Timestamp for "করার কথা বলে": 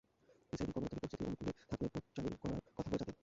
2.41-2.97